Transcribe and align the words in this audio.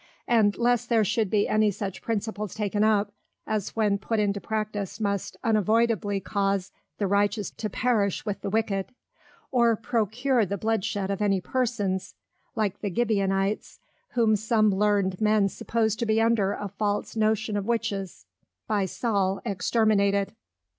and 0.27 0.57
lest 0.57 0.89
there 0.89 1.05
should 1.05 1.29
be 1.29 1.47
any 1.47 1.69
such 1.69 2.01
Principles 2.01 2.55
taken 2.55 2.83
up, 2.83 3.13
as 3.45 3.75
when 3.75 3.99
put 3.99 4.19
into 4.19 4.41
Practice 4.41 4.99
must 4.99 5.37
unavoidably 5.43 6.19
cause 6.19 6.71
the 6.97 7.05
Righteous 7.05 7.51
to 7.51 7.69
perish 7.69 8.25
with 8.25 8.41
the 8.41 8.49
Wicked; 8.49 8.87
or 9.51 9.75
procure 9.75 10.43
the 10.43 10.57
Bloodshed 10.57 11.11
of 11.11 11.21
any 11.21 11.39
Persons, 11.39 12.15
like 12.55 12.81
the 12.81 12.91
Gibeonites, 12.91 13.77
whom 14.13 14.35
some 14.35 14.71
learned 14.73 15.21
Men 15.21 15.47
suppose 15.49 15.95
to 15.97 16.07
be 16.07 16.19
under 16.19 16.51
a 16.53 16.67
false 16.67 17.15
Notion 17.15 17.55
of 17.55 17.67
Witches, 17.67 18.25
by 18.67 18.85
Saul 18.87 19.39
exterminated. 19.45 20.33